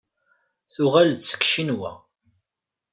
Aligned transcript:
Tuɣal-d 0.73 1.19
seg 1.25 1.41
Ccinwa. 1.47 1.93